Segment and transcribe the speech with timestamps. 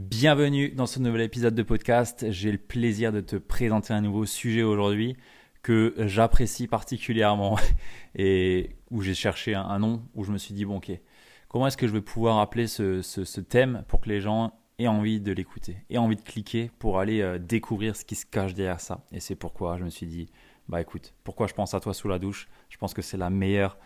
[0.00, 2.30] Bienvenue dans ce nouvel épisode de podcast.
[2.30, 5.16] J'ai le plaisir de te présenter un nouveau sujet aujourd'hui
[5.62, 7.58] que j'apprécie particulièrement
[8.14, 10.92] et où j'ai cherché un, nom où je me suis dit bon ok
[11.48, 15.18] comment est-ce que je vais pouvoir appeler ce, thème pour que les gens aient envie
[15.18, 18.80] de l'écouter aient envie de cliquer pour aller euh, découvrir ce qui se cache derrière
[18.80, 20.28] ça et c'est pourquoi je me suis dit
[20.68, 22.48] bah écoute pourquoi je pense à toi sous la douche?
[22.68, 23.78] Je pense que c'est la meilleure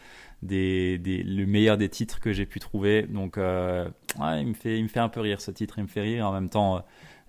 [0.43, 3.03] des, le meilleur des titres que j'ai pu trouver.
[3.03, 5.89] Donc, euh, il, me fait, il me fait un peu rire ce titre, il me
[5.89, 6.27] fait rire.
[6.27, 6.81] En même temps, euh,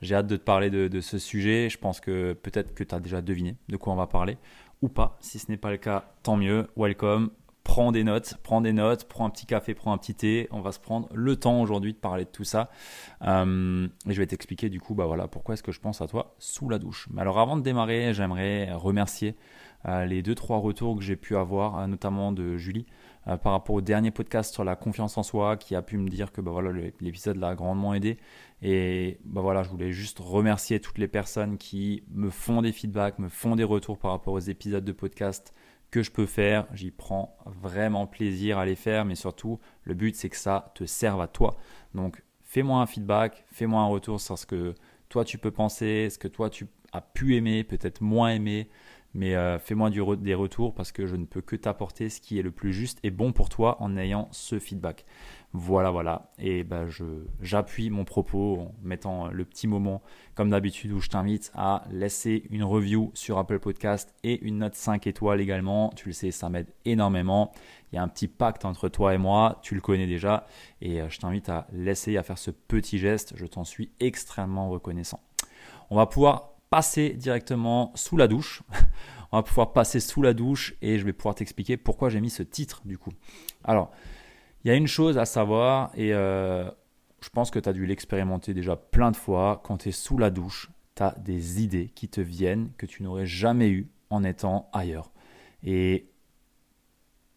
[0.02, 1.70] j'ai hâte de te parler de, ce sujet.
[1.70, 4.38] Je pense que peut-être que tu as déjà deviné de quoi on va parler
[4.82, 5.18] ou pas.
[5.22, 6.68] Si ce n'est pas le cas, tant mieux.
[6.76, 7.30] Welcome.
[7.64, 10.48] Prends des notes, prends des notes, prends un petit café, prends un petit thé.
[10.52, 12.70] On va se prendre le temps aujourd'hui de parler de tout ça.
[13.22, 16.08] Euh, et je vais t'expliquer du coup, bah voilà, pourquoi est-ce que je pense à
[16.08, 17.08] toi sous la douche.
[17.12, 19.36] Mais alors avant de démarrer, j'aimerais remercier
[19.86, 22.86] les deux trois retours que j'ai pu avoir, notamment de Julie,
[23.28, 26.10] euh, par rapport au dernier podcast sur la confiance en soi qui a pu me
[26.10, 28.18] dire que bah, voilà, l'épisode l'a grandement aidé.
[28.62, 33.20] Et bah, voilà, je voulais juste remercier toutes les personnes qui me font des feedbacks,
[33.20, 35.54] me font des retours par rapport aux épisodes de podcast
[35.94, 36.66] que je peux faire.
[36.74, 40.86] J'y prends vraiment plaisir à les faire, mais surtout, le but c'est que ça te
[40.86, 41.56] serve à toi.
[41.94, 44.74] Donc, fais-moi un feedback, fais-moi un retour sur ce que
[45.08, 48.70] toi tu peux penser, ce que toi tu as pu aimer, peut-être moins aimer,
[49.14, 52.42] mais euh, fais-moi des retours parce que je ne peux que t'apporter ce qui est
[52.42, 55.06] le plus juste et bon pour toi en ayant ce feedback.
[55.56, 56.32] Voilà, voilà.
[56.40, 56.88] Et ben,
[57.40, 60.02] j'appuie mon propos en mettant le petit moment,
[60.34, 64.74] comme d'habitude, où je t'invite à laisser une review sur Apple Podcast et une note
[64.74, 65.92] 5 étoiles également.
[65.96, 67.52] Tu le sais, ça m'aide énormément.
[67.92, 70.48] Il y a un petit pacte entre toi et moi, tu le connais déjà.
[70.82, 73.34] Et euh, je t'invite à laisser, à faire ce petit geste.
[73.36, 75.20] Je t'en suis extrêmement reconnaissant.
[75.92, 78.64] On va pouvoir passer directement sous la douche.
[79.32, 82.32] On va pouvoir passer sous la douche et je vais pouvoir t'expliquer pourquoi j'ai mis
[82.32, 83.12] ce titre du coup.
[83.64, 83.92] Alors,
[84.64, 86.68] il y a une chose à savoir et euh,
[87.22, 89.62] je pense que tu as dû l'expérimenter déjà plein de fois.
[89.64, 93.04] Quand tu es sous la douche, tu as des idées qui te viennent que tu
[93.04, 95.12] n'aurais jamais eues en étant ailleurs.
[95.62, 96.10] Et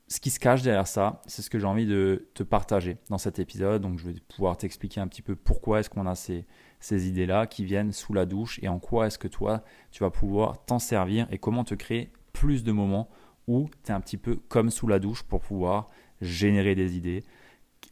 [0.08, 3.18] ce qui se cache derrière ça, c'est ce que j'ai envie de te partager dans
[3.18, 3.82] cet épisode.
[3.82, 6.46] Donc, je vais pouvoir t'expliquer un petit peu pourquoi est-ce qu'on a ces,
[6.80, 10.10] ces idées-là qui viennent sous la douche et en quoi est-ce que toi, tu vas
[10.10, 13.08] pouvoir t'en servir et comment te créer plus de moments
[13.46, 15.88] où tu es un petit peu comme sous la douche pour pouvoir
[16.20, 17.24] générer des idées,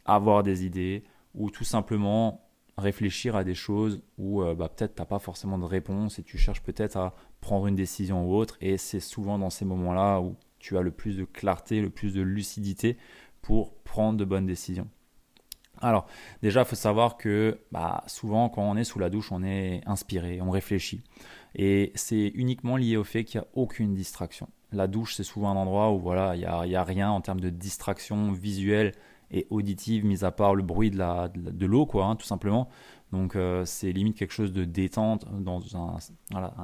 [0.05, 1.03] avoir des idées
[1.33, 2.41] ou tout simplement
[2.77, 6.23] réfléchir à des choses où euh, bah, peut-être tu n'as pas forcément de réponse et
[6.23, 10.19] tu cherches peut-être à prendre une décision ou autre et c'est souvent dans ces moments-là
[10.19, 12.97] où tu as le plus de clarté, le plus de lucidité
[13.41, 14.89] pour prendre de bonnes décisions.
[15.85, 16.07] Alors,
[16.41, 19.81] déjà, il faut savoir que bah, souvent, quand on est sous la douche, on est
[19.85, 21.03] inspiré, on réfléchit.
[21.53, 24.49] Et c'est uniquement lié au fait qu'il n'y a aucune distraction.
[24.71, 26.45] La douche, c'est souvent un endroit où voilà, il n'y
[26.75, 28.93] a, a, rien en termes de distraction visuelle
[29.29, 32.25] et auditive, mis à part le bruit de l'eau, de, de l'eau, quoi, hein, tout
[32.25, 32.67] simplement.
[33.11, 35.59] Donc, euh, c'est limite quelque chose de détente, dans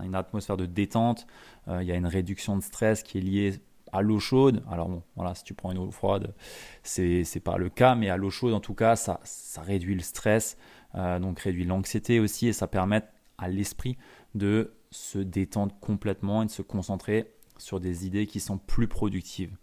[0.03, 1.27] une atmosphère de détente.
[1.67, 4.63] Euh, il y a une réduction de stress qui est liée à l'eau chaude.
[4.69, 6.33] Alors bon, voilà, si tu prends une eau froide,
[6.83, 9.19] c'est n'est pas le cas, mais à l'eau chaude en tout cas, ça,
[9.61, 10.57] réduit le stress,
[10.95, 13.03] euh, donc réduit l'anxiété aussi, et ça permet
[13.37, 13.97] à l'esprit
[14.35, 19.55] de se détendre complètement et de se concentrer sur des idées qui sont plus productives.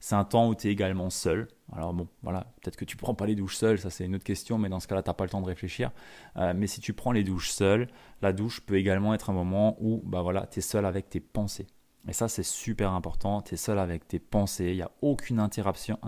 [0.00, 1.48] C'est un temps où tu es également seul.
[1.72, 4.24] Alors bon, voilà, peut-être que tu prends pas les douches seul, ça c'est une autre
[4.24, 5.92] question, mais dans ce cas-là, tu n'as pas le temps de réfléchir.
[6.36, 7.88] Euh, mais si tu prends les douches seul,
[8.20, 11.20] la douche peut également être un moment où bah voilà, tu es seul avec tes
[11.20, 11.66] pensées.
[12.06, 13.40] Et ça, c'est super important.
[13.40, 14.70] Tu es seul avec tes pensées.
[14.70, 15.98] Il n'y a aucune interruption,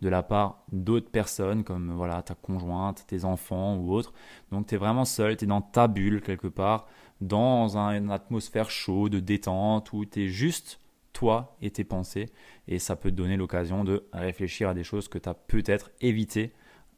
[0.00, 4.12] de la part d'autres personnes, comme voilà, ta conjointe, tes enfants ou autres.
[4.50, 5.36] Donc, tu es vraiment seul.
[5.36, 6.88] Tu es dans ta bulle quelque part,
[7.20, 10.80] dans une atmosphère chaude, de détente, où tu es juste
[11.12, 12.26] toi et tes pensées.
[12.66, 15.90] Et ça peut te donner l'occasion de réfléchir à des choses que tu as peut-être
[16.00, 16.52] évité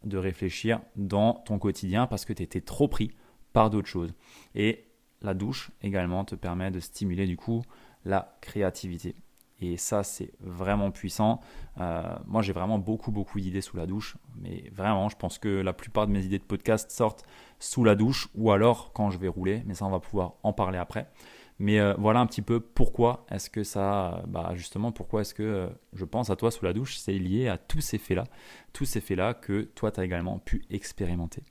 [0.05, 3.13] de réfléchir dans ton quotidien parce que tu étais trop pris
[3.53, 4.15] par d'autres choses.
[4.55, 4.88] Et
[5.23, 7.63] la douche également te permet de stimuler du coup
[8.05, 9.15] la créativité.
[9.61, 11.41] Et ça, c'est vraiment puissant.
[11.81, 14.17] Euh, moi, j'ai vraiment beaucoup, beaucoup d'idées sous la douche.
[14.37, 17.25] Mais vraiment, je pense que la plupart de mes idées de podcast sortent
[17.59, 19.63] sous la douche ou alors quand je vais rouler.
[19.67, 21.11] Mais ça, on va pouvoir en parler après.
[21.59, 25.43] Mais euh, voilà un petit peu pourquoi est-ce que ça, bah justement, pourquoi est-ce que
[25.43, 26.97] euh, je pense à toi sous la douche.
[26.97, 28.25] C'est lié à tous ces faits-là.
[28.73, 31.43] Tous ces faits-là que toi, tu as également pu expérimenter.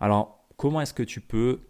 [0.00, 1.60] Alors, comment est-ce que tu peux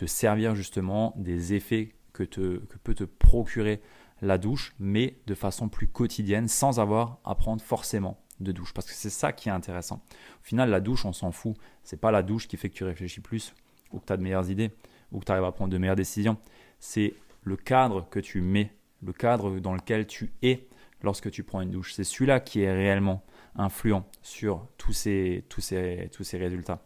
[0.00, 3.82] te servir justement des effets que, te, que peut te procurer
[4.22, 8.72] la douche, mais de façon plus quotidienne, sans avoir à prendre forcément de douche.
[8.72, 9.96] Parce que c'est ça qui est intéressant.
[10.40, 11.54] Au final, la douche, on s'en fout.
[11.84, 13.54] C'est pas la douche qui fait que tu réfléchis plus,
[13.92, 14.70] ou que tu as de meilleures idées,
[15.12, 16.38] ou que tu arrives à prendre de meilleures décisions.
[16.78, 17.12] C'est
[17.42, 18.72] le cadre que tu mets,
[19.04, 20.66] le cadre dans lequel tu es
[21.02, 21.92] lorsque tu prends une douche.
[21.92, 23.22] C'est celui-là qui est réellement
[23.54, 26.82] influent sur tous ces, tous ces, tous ces résultats.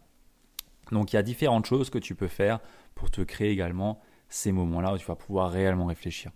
[0.91, 2.59] Donc il y a différentes choses que tu peux faire
[2.95, 3.99] pour te créer également
[4.29, 6.31] ces moments-là où tu vas pouvoir réellement réfléchir.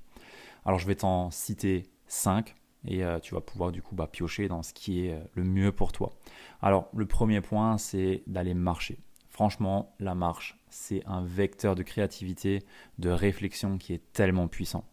[0.66, 4.48] Alors je vais t'en citer 5 et euh, tu vas pouvoir du coup bah, piocher
[4.48, 6.14] dans ce qui est euh, le mieux pour toi.
[6.62, 9.00] Alors le premier point c'est d'aller marcher.
[9.30, 12.60] Franchement, la marche, c'est un vecteur de créativité,
[12.98, 14.84] de réflexion qui est tellement puissant.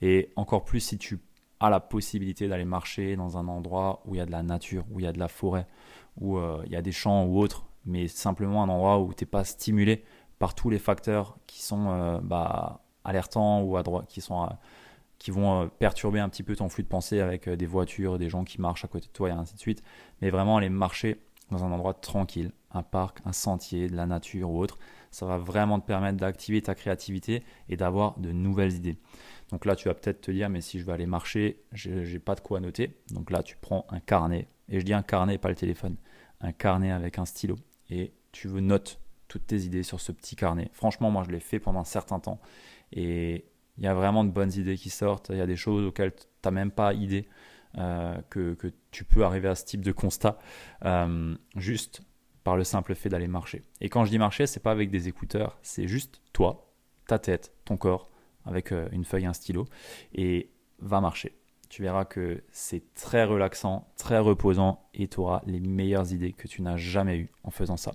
[0.00, 1.20] Et encore plus si tu
[1.60, 4.84] as la possibilité d'aller marcher dans un endroit où il y a de la nature,
[4.90, 5.68] où il y a de la forêt,
[6.20, 9.22] où euh, il y a des champs ou autres, mais simplement un endroit où tu
[9.22, 10.04] n'es pas stimulé
[10.42, 14.48] par tous les facteurs qui sont bah, alertants ou à droite, qui sont
[15.22, 18.18] qui vont euh, perturber un petit peu ton flux de pensée avec euh, des voitures,
[18.18, 19.84] des gens qui marchent à côté de toi et ainsi de suite.
[20.20, 21.22] Mais vraiment aller marcher
[21.52, 24.80] dans un endroit tranquille, un parc, un sentier, de la nature ou autre,
[25.12, 28.98] ça va vraiment te permettre d'activer ta créativité et d'avoir de nouvelles idées.
[29.50, 32.34] Donc là, tu vas peut-être te dire, mais si je vais aller marcher, j'ai pas
[32.34, 32.96] de quoi noter.
[33.10, 35.96] Donc là, tu prends un carnet, et je dis un carnet, pas le téléphone,
[36.40, 37.56] un carnet avec un stylo,
[37.90, 38.98] et tu veux notes
[39.32, 40.68] toutes tes idées sur ce petit carnet.
[40.74, 42.38] Franchement, moi, je l'ai fait pendant un certain temps,
[42.92, 43.46] et
[43.78, 45.30] il y a vraiment de bonnes idées qui sortent.
[45.30, 47.26] Il y a des choses auxquelles tu n'as même pas idée
[47.78, 48.54] euh, que,
[48.90, 50.38] tu peux arriver à ce type de constat
[50.84, 52.02] euh, juste
[52.44, 53.62] par le simple fait d'aller marcher.
[53.80, 56.70] Et quand je dis marcher, c'est pas avec des écouteurs, c'est juste toi,
[57.06, 58.10] ta tête, ton corps,
[58.44, 59.64] avec euh, une feuille un stylo,
[60.14, 61.38] et va marcher.
[61.70, 66.48] Tu verras que c'est très relaxant, très reposant, et tu auras les meilleures idées que
[66.48, 67.92] tu n'as jamais eues en faisant ça.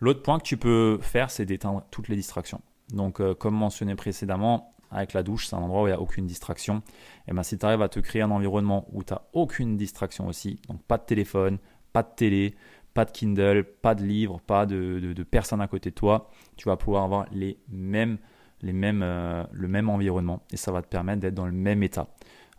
[0.00, 2.60] L'autre point que tu peux faire, c'est d'éteindre toutes les distractions.
[2.90, 6.26] Donc, comme mentionné précédemment, avec la douche, c'est un endroit où il n'y a aucune
[6.26, 6.82] distraction.
[7.28, 10.26] Et bien si tu arrives à te créer un environnement où tu n'as aucune distraction
[10.28, 11.58] aussi, donc pas de téléphone,
[11.92, 12.54] pas de télé,
[12.94, 16.76] pas de Kindle, pas de livre, pas de, personne à côté de toi, tu vas
[16.76, 18.18] pouvoir avoir les mêmes,
[18.62, 22.08] les euh, le même environnement et ça va te permettre d'être dans le même état.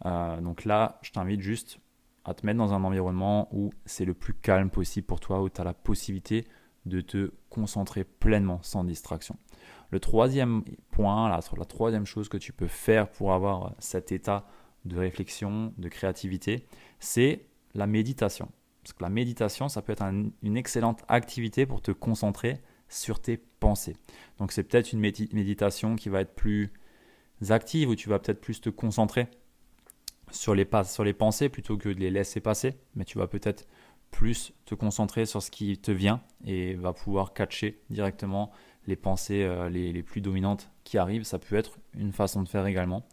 [0.05, 1.79] Euh, donc là, je t'invite juste
[2.23, 5.49] à te mettre dans un environnement où c'est le plus calme possible pour toi, où
[5.49, 6.45] tu as la possibilité
[6.87, 9.37] de te concentrer pleinement sans distraction.
[9.91, 14.45] Le troisième point, la troisième chose que tu peux faire pour avoir cet état
[14.85, 16.65] de réflexion, de créativité,
[16.99, 18.51] c'est la méditation.
[18.83, 23.37] Parce que la méditation, ça peut être une excellente activité pour te concentrer sur tes
[23.37, 23.97] pensées.
[24.37, 26.71] Donc c'est peut-être une méditation qui va être plus
[27.49, 29.27] active, où tu vas peut-être plus te concentrer
[30.31, 33.67] sur les pensées plutôt que de les laisser passer, mais tu vas peut-être
[34.11, 38.51] plus te concentrer sur ce qui te vient et va pouvoir catcher directement
[38.87, 41.23] les pensées euh, les, plus dominantes qui arrivent.
[41.23, 43.03] Ça peut être une façon de faire également.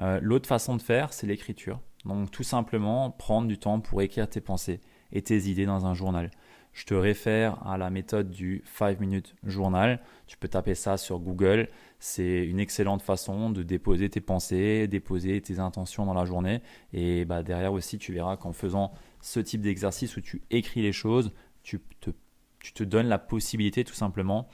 [0.00, 1.80] Euh, l'autre façon de faire, c'est l'écriture.
[2.04, 4.80] Donc tout simplement prendre du temps pour écrire tes pensées
[5.12, 6.30] et tes idées dans un journal.
[6.76, 9.98] Je te réfère à la méthode du 5 minutes journal.
[10.26, 11.70] Tu peux taper ça sur Google.
[12.00, 16.60] C'est une excellente façon de déposer tes pensées, déposer tes intentions dans la journée.
[16.92, 18.92] Et bah, derrière aussi, tu verras qu'en faisant
[19.22, 21.32] ce type d'exercice où tu écris les choses,
[21.62, 22.10] tu te,
[22.58, 24.46] tu te donnes la possibilité tout simplement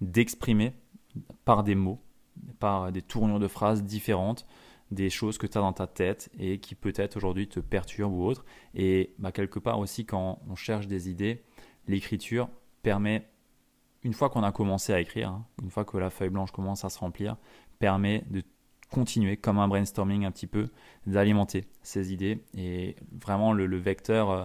[0.00, 0.72] d'exprimer
[1.44, 2.02] par des mots,
[2.58, 4.48] par des tournures de phrases différentes,
[4.90, 8.24] des choses que tu as dans ta tête et qui peut-être aujourd'hui te perturbent ou
[8.24, 8.44] autre.
[8.74, 11.44] Et bah, quelque part aussi, quand on cherche des idées,
[11.88, 12.48] l'écriture
[12.82, 13.26] permet,
[14.04, 16.84] une fois qu'on a commencé à écrire, hein, une fois que la feuille blanche commence
[16.84, 17.36] à se remplir,
[17.78, 18.42] permet de
[18.90, 20.68] continuer comme un brainstorming un petit peu,
[21.06, 22.44] d'alimenter ces idées.
[22.56, 24.44] Et vraiment le, vecteur, euh,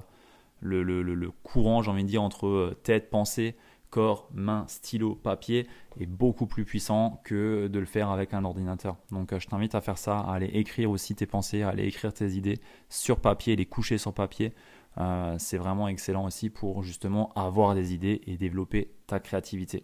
[0.59, 3.55] le, le courant, j'ai envie de dire, entre euh, tête, pensée,
[3.93, 5.67] corps, main, stylo, papier
[5.99, 8.97] est beaucoup plus puissant que de le faire avec un ordinateur.
[9.11, 11.85] Donc euh, je t'invite à faire ça, à aller écrire aussi tes pensées, à aller
[11.85, 12.57] écrire tes idées
[12.89, 14.51] sur papier, les coucher sur papier.
[14.97, 19.83] Euh, c'est vraiment excellent aussi pour justement avoir des idées et développer ta créativité.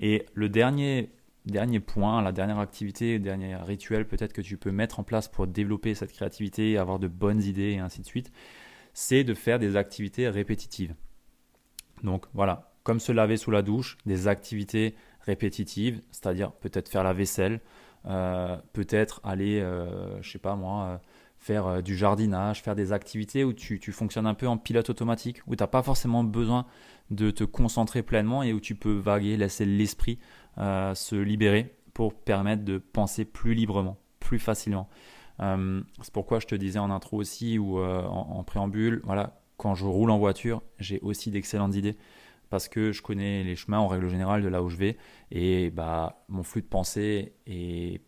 [0.00, 1.10] Et le dernier,
[1.46, 5.28] dernier point, la dernière activité, le dernier rituel peut-être que tu peux mettre en place
[5.28, 8.32] pour développer cette créativité, avoir de bonnes idées et ainsi de suite,
[8.94, 10.94] c'est de faire des activités répétitives.
[12.02, 17.12] Donc voilà, comme se laver sous la douche, des activités répétitives, c'est-à-dire peut-être faire la
[17.12, 17.60] vaisselle,
[18.06, 20.98] euh, peut-être aller, euh, je sais pas moi, euh,
[21.42, 25.56] faire du jardinage, faire des activités où tu, fonctionnes un peu en pilote automatique, où
[25.56, 26.66] tu n'as pas forcément besoin
[27.10, 30.20] de te concentrer pleinement et où tu peux vaguer, laisser l'esprit
[30.56, 34.88] se libérer pour permettre de penser plus librement, plus facilement.
[35.40, 39.84] c'est pourquoi je te disais en intro aussi ou en, en préambule, voilà, quand je
[39.84, 41.96] roule en voiture, j'ai aussi d'excellentes idées
[42.52, 44.98] parce que je connais les chemins en règle générale de là où je vais
[45.30, 48.02] et bah mon flux de pensée est,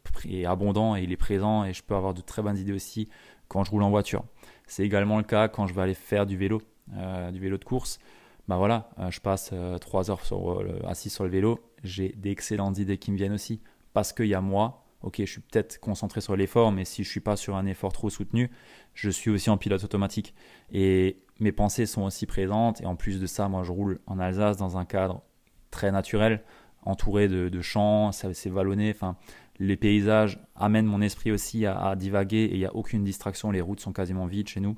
[0.45, 3.09] abondant et il est présent et je peux avoir de très bonnes idées aussi
[3.49, 4.23] quand je roule en voiture.
[4.67, 6.61] C'est également le cas quand je vais aller faire du vélo,
[6.93, 7.99] euh, du vélo de course.
[8.47, 12.77] Bah voilà, euh, je passe euh, trois heures sur, assis sur le vélo, j'ai d'excellentes
[12.77, 13.63] idées qui me viennent aussi
[13.95, 14.83] parce qu'il y a moi.
[15.01, 17.93] Ok, je suis peut-être concentré sur l'effort, mais si je suis pas sur un effort
[17.95, 18.51] trop soutenu,
[18.93, 20.35] je suis aussi en pilote automatique.
[20.71, 22.81] Et mes pensées sont aussi présentes.
[22.81, 25.23] Et en plus de ça, moi, je roule en Alsace dans un cadre
[25.71, 26.43] très naturel,
[26.83, 28.91] entouré de, champs, c'est vallonné.
[28.95, 29.17] Enfin,
[29.59, 33.51] les paysages amènent mon esprit aussi à, divaguer et il n'y a aucune distraction.
[33.51, 34.77] Les routes sont quasiment vides chez nous.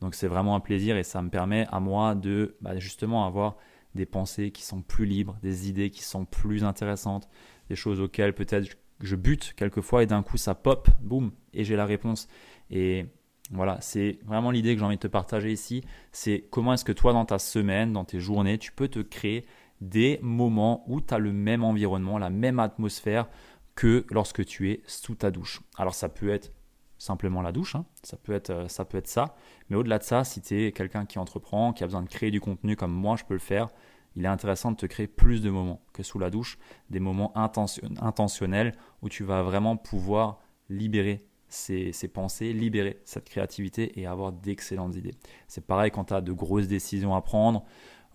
[0.00, 3.56] Donc c'est vraiment un plaisir et ça me permet à moi de bah, justement avoir
[3.94, 7.28] des pensées qui sont plus libres, des idées qui sont plus intéressantes,
[7.68, 11.76] des choses auxquelles peut-être je bute quelquefois et d'un coup ça pop, boum, et j'ai
[11.76, 12.28] la réponse.
[12.70, 13.06] Et
[13.50, 15.82] voilà, c'est vraiment l'idée que j'ai envie de te partager ici.
[16.12, 19.46] C'est comment est-ce que toi, dans ta semaine, dans tes journées, tu peux te créer
[19.80, 23.28] des moments où tu as le même environnement, la même atmosphère
[23.74, 25.60] que lorsque tu es sous ta douche.
[25.76, 26.52] Alors ça peut être
[26.98, 27.86] simplement la douche, hein.
[28.02, 29.36] ça, peut être, euh, ça peut être ça,
[29.70, 32.32] mais au-delà de ça, si tu es quelqu'un qui entreprend, qui a besoin de créer
[32.32, 33.68] du contenu comme moi je peux le faire,
[34.16, 36.58] il est intéressant de te créer plus de moments que sous la douche,
[36.90, 44.06] des moments intentionnels où tu vas vraiment pouvoir libérer ces, pensées, libérer cette créativité et
[44.06, 45.14] avoir d'excellentes idées.
[45.46, 47.64] C'est pareil quand tu as de grosses décisions à prendre.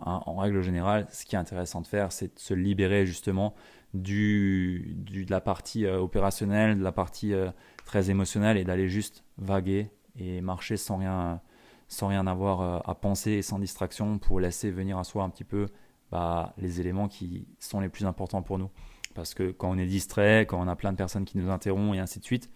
[0.05, 3.53] Hein, en règle générale, ce qui est intéressant de faire, c'est de se libérer justement
[3.93, 7.51] du, de la partie euh, opérationnelle, de la partie euh,
[7.85, 11.41] très émotionnelle et d'aller juste vaguer et marcher sans rien,
[11.87, 15.29] sans rien avoir euh, à penser et sans distraction pour laisser venir à soi un
[15.29, 15.67] petit peu
[16.11, 18.69] bah, les éléments qui sont les plus importants pour nous.
[19.13, 21.95] Parce que quand on est distrait, quand on a plein de personnes qui nous interrompent
[21.95, 22.49] et ainsi de suite,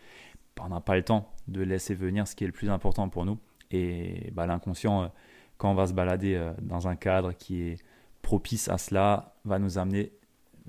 [0.59, 3.25] on n'a pas le temps de laisser venir ce qui est le plus important pour
[3.25, 3.37] nous.
[3.71, 5.11] Et bah, l'inconscient,
[5.57, 7.83] quand on va se balader dans un cadre qui est
[8.21, 10.11] propice à cela, va nous amener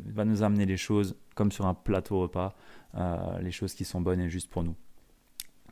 [0.06, 2.54] va nous amener les choses comme sur un plateau repas,
[2.94, 4.74] euh, les choses qui sont bonnes et justes pour nous.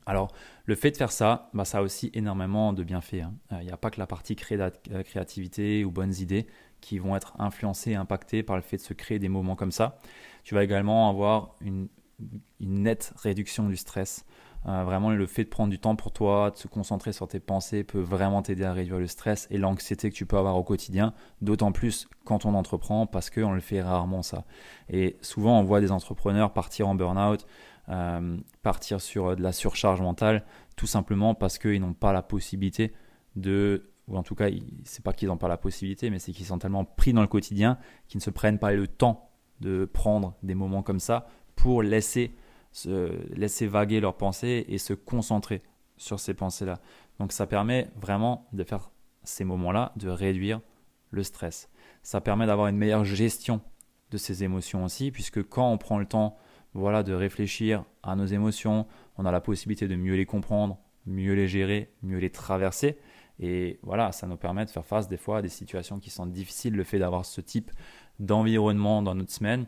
[0.05, 0.33] Alors,
[0.67, 3.15] le fait de faire ça, bah, ça a aussi énormément de bienfaits.
[3.15, 3.35] Il hein.
[3.63, 6.47] n'y euh, a pas que la partie euh, créativité ou bonnes idées
[6.81, 9.99] qui vont être influencées impactées par le fait de se créer des moments comme ça.
[10.45, 11.89] Tu vas également avoir une
[12.61, 14.25] nette réduction du stress.
[14.67, 17.39] Euh, vraiment, le fait de prendre du temps pour toi, de se concentrer sur tes
[17.39, 20.65] pensées peut vraiment t'aider à réduire le stress et l'anxiété que tu peux avoir au
[20.65, 24.45] quotidien, d'autant plus quand on entreprend parce qu'on le fait rarement ça.
[24.89, 27.47] Et souvent, on voit des entrepreneurs partir en burn-out,
[27.91, 30.45] euh, partir sur euh, de la surcharge mentale,
[30.75, 32.93] tout simplement parce qu'ils n'ont pas la possibilité
[33.37, 34.47] de ou en tout cas,
[34.85, 37.27] c'est pas qu'ils n'ont pas la possibilité, mais c'est qu'ils sont tellement pris dans le
[37.27, 39.31] quotidien qu'ils ne se prennent pas le temps
[39.61, 42.35] de prendre des moments comme ça pour laisser
[42.77, 45.63] se laisser vaguer leurs pensées et se concentrer
[45.97, 46.79] sur ces pensées-là.
[47.19, 48.91] Donc ça permet vraiment de faire
[49.25, 50.61] ces moments-là, de réduire
[51.11, 51.71] le stress.
[52.03, 53.63] Ça permet d'avoir une meilleure gestion
[54.11, 56.37] de ces émotions aussi, puisque quand on prend le temps
[56.75, 58.87] voilà, de réfléchir à nos émotions,
[59.17, 62.99] on a la possibilité de mieux les comprendre, mieux les gérer, mieux les traverser.
[63.41, 66.27] Et voilà, ça nous permet de faire face des fois à des situations qui sont
[66.27, 67.71] difficiles, le fait d'avoir ce type
[68.19, 69.67] d'environnement dans notre semaine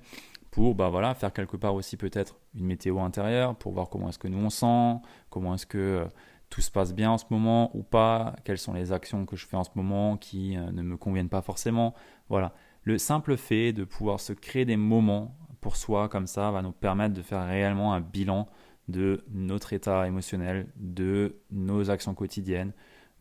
[0.51, 4.29] pour bah faire quelque part aussi peut-être une météo intérieure pour voir comment est-ce que
[4.29, 5.01] nous on sent,
[5.31, 6.05] comment est-ce que euh,
[6.51, 9.47] tout se passe bien en ce moment ou pas, quelles sont les actions que je
[9.47, 11.95] fais en ce moment qui euh, ne me conviennent pas forcément.
[12.29, 16.63] Voilà, le simple fait de pouvoir se créer des moments pour soi comme ça va
[16.63, 18.49] nous permettre de faire réellement un bilan
[18.89, 22.73] de notre état émotionnel, de nos actions quotidiennes,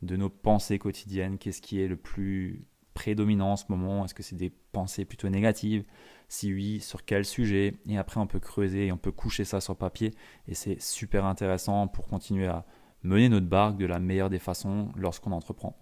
[0.01, 2.65] de nos pensées quotidiennes, qu'est-ce qui est le plus
[2.97, 4.03] prédominant en ce moment?
[4.03, 5.83] Est-ce que c'est des pensées plutôt négatives?
[6.29, 7.75] Si oui, sur quel sujet?
[7.87, 10.15] Et après, on peut creuser et on peut coucher ça sur papier.
[10.47, 12.65] Et c'est super intéressant pour continuer à
[13.03, 15.77] mener notre barque de la meilleure des façons lorsqu'on entreprend.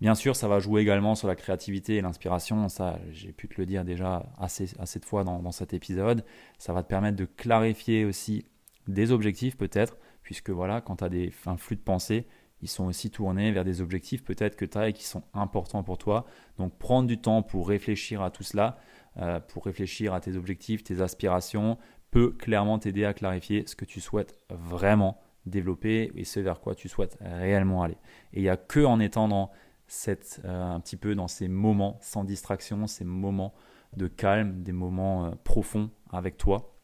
[0.00, 2.68] Bien sûr, ça va jouer également sur la créativité et l'inspiration.
[2.68, 6.24] Ça, j'ai pu te le dire déjà assez, assez de fois dans, cet épisode.
[6.58, 8.46] Ça va te permettre de clarifier aussi
[8.86, 12.28] des objectifs peut-être, puisque voilà, quand tu as des, un flux de pensée,
[12.62, 15.82] ils sont aussi tournés vers des objectifs peut-être que tu as et qui sont importants
[15.82, 16.24] pour toi.
[16.58, 18.78] Donc prendre du temps pour réfléchir à tout cela,
[19.18, 21.78] euh, pour réfléchir à tes objectifs, tes aspirations,
[22.10, 26.74] peut clairement t'aider à clarifier ce que tu souhaites vraiment développer et ce vers quoi
[26.74, 27.98] tu souhaites réellement aller.
[28.32, 29.50] Et il n'y a que en étant dans
[29.86, 33.52] cette, euh, un petit peu dans ces moments sans distraction, ces moments
[33.96, 36.74] de calme, des moments euh, profonds avec toi,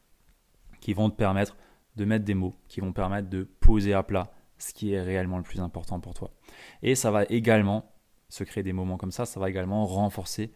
[0.80, 1.56] qui vont te permettre
[1.96, 5.38] de mettre des mots, qui vont permettre de poser à plat ce qui est réellement
[5.38, 6.32] le plus important pour toi.
[6.82, 7.92] Et ça va également,
[8.28, 10.52] se créer des moments comme ça, ça va également renforcer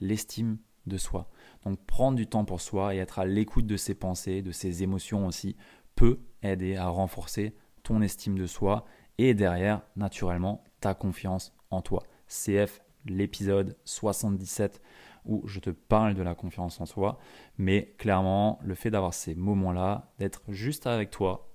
[0.00, 1.30] l'estime de soi.
[1.64, 4.82] Donc prendre du temps pour soi et être à l'écoute de ses pensées, de ses
[4.82, 5.56] émotions aussi,
[5.94, 8.84] peut aider à renforcer ton estime de soi
[9.18, 12.02] et derrière, naturellement, ta confiance en toi.
[12.26, 14.80] CF l'épisode 77
[15.24, 17.18] où je te parle de la confiance en soi.
[17.56, 21.53] Mais clairement, le fait d'avoir ces moments-là, d'être juste avec toi,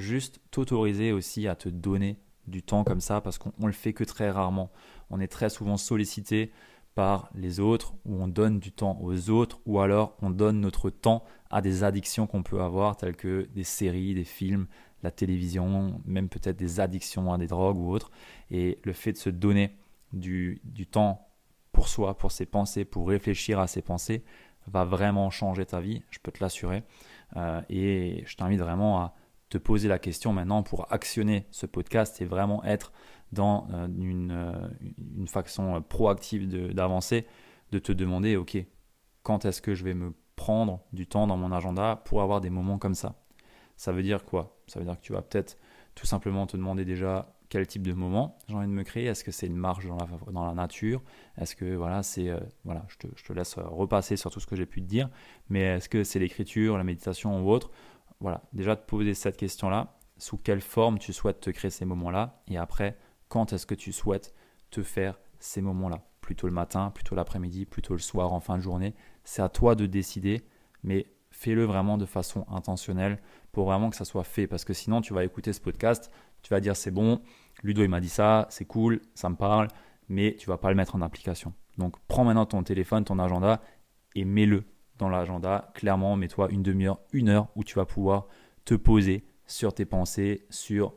[0.00, 4.04] juste t'autoriser aussi à te donner du temps comme ça, parce qu'on le fait que
[4.04, 4.70] très rarement.
[5.10, 6.50] On est très souvent sollicité
[6.94, 10.90] par les autres, ou on donne du temps aux autres, ou alors on donne notre
[10.90, 14.66] temps à des addictions qu'on peut avoir, telles que des séries, des films,
[15.02, 18.10] la télévision, même peut-être des addictions à des drogues ou autres.
[18.50, 19.76] Et le fait de se donner
[20.12, 21.28] du, du temps
[21.72, 24.24] pour soi, pour ses pensées, pour réfléchir à ses pensées,
[24.66, 26.82] va vraiment changer ta vie, je peux te l'assurer.
[27.36, 29.14] Euh, et je t'invite vraiment à
[29.50, 32.92] te poser la question maintenant pour actionner ce podcast et vraiment être
[33.32, 34.68] dans euh, une, euh,
[35.16, 37.26] une, façon proactive d'avancer,
[37.72, 38.56] de, te demander, OK,
[39.22, 42.50] quand est-ce que je vais me prendre du temps dans mon agenda pour avoir des
[42.50, 43.16] moments comme ça?
[43.76, 44.60] Ça veut dire quoi?
[44.66, 45.58] Ça veut dire que tu vas peut-être
[45.94, 49.06] tout simplement te demander déjà quel type de moment j'ai envie de me créer.
[49.06, 51.02] Est-ce que c'est une marche dans la, dans la nature?
[51.36, 54.46] Est-ce que voilà, c'est euh, voilà, je te, je te, laisse repasser sur tout ce
[54.46, 55.08] que j'ai pu te dire,
[55.48, 57.70] mais est-ce que c'est l'écriture, la méditation ou autre?
[58.20, 62.42] Voilà, déjà te poser cette question-là, sous quelle forme tu souhaites te créer ces moments-là,
[62.48, 62.98] et après,
[63.28, 64.34] quand est-ce que tu souhaites
[64.70, 66.04] te faire ces moments-là?
[66.20, 68.94] Plutôt le matin, plutôt l'après-midi, plutôt le soir, en fin de journée?
[69.24, 70.42] C'est à toi de décider,
[70.82, 73.18] mais fais-le vraiment de façon intentionnelle
[73.52, 76.10] pour vraiment que ça soit fait, parce que sinon tu vas écouter ce podcast,
[76.42, 77.22] tu vas dire c'est bon,
[77.62, 79.68] Ludo il m'a dit ça, c'est cool, ça me parle,
[80.08, 81.54] mais tu vas pas le mettre en application.
[81.78, 83.62] Donc prends maintenant ton téléphone, ton agenda
[84.14, 84.64] et mets-le
[85.08, 85.70] l'agenda.
[85.74, 88.26] Clairement, mets-toi une demi-heure, une heure où tu vas pouvoir
[88.64, 90.94] te poser sur tes pensées, sur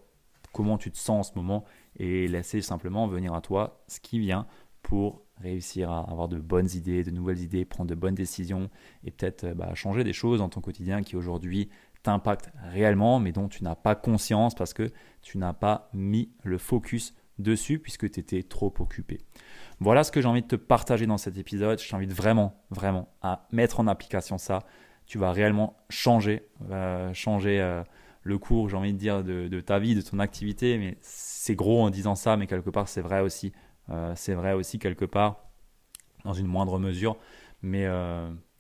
[0.52, 1.64] comment tu te sens en ce moment
[1.98, 4.48] et laisser simplement venir à toi ce qui vient
[4.82, 8.70] pour réussir à avoir de bonnes idées, de nouvelles idées, prendre de bonnes décisions
[9.04, 11.70] et peut-être bah, changer des choses dans ton quotidien qui aujourd'hui
[12.04, 14.92] t'impacte réellement, mais dont tu n'as pas conscience parce que
[15.22, 19.20] tu n'as pas mis le focus dessus puisque tu étais trop occupé.
[19.80, 21.80] Voilà ce que j'ai envie de te partager dans cet épisode.
[21.80, 24.60] Je t'invite vraiment, vraiment à mettre en application ça.
[25.06, 27.84] Tu vas réellement changer, euh, changer euh,
[28.22, 30.78] le cours, j'ai envie de dire, de, ta vie, de ton activité.
[30.78, 33.52] Mais c'est gros en disant ça, mais quelque part, c'est vrai aussi.
[33.90, 35.50] Euh, c'est vrai aussi quelque part,
[36.24, 37.18] dans une moindre mesure.
[37.62, 37.88] Mais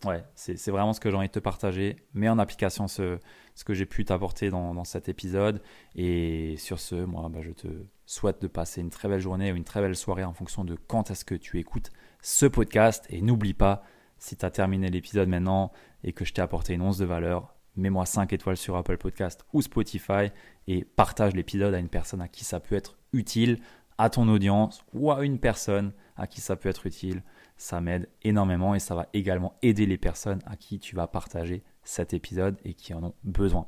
[0.05, 1.97] ouais, c'est vraiment ce que j'ai envie de te partager.
[2.13, 3.19] Mets en application ce,
[3.65, 5.61] que j'ai pu t'apporter dans, dans, cet épisode.
[5.95, 7.67] Et sur ce, moi, bah, je te
[8.05, 10.75] souhaite de passer une très belle journée ou une très belle soirée en fonction de
[10.75, 13.05] quand est-ce que tu écoutes ce podcast.
[13.09, 13.83] Et n'oublie pas,
[14.17, 15.71] si tu as terminé l'épisode maintenant
[16.03, 19.45] et que je t'ai apporté une once de valeur, mets-moi 5 étoiles sur Apple Podcast
[19.53, 20.31] ou Spotify
[20.67, 23.59] et partage l'épisode à une personne à qui ça peut être utile,
[23.97, 27.23] à ton audience ou à une personne à qui ça peut être utile
[27.57, 31.63] ça m'aide énormément et ça va également aider les personnes à qui tu vas partager
[31.83, 33.67] cet épisode et qui en ont besoin.